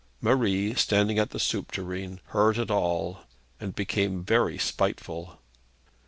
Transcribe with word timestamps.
Marie, 0.19 0.73
standing 0.73 1.19
at 1.19 1.29
the 1.29 1.37
soup 1.39 1.69
tureen, 1.71 2.19
heard 2.29 2.57
it 2.57 2.71
all 2.71 3.19
and 3.59 3.75
became 3.75 4.23
very 4.23 4.57
spiteful. 4.57 5.37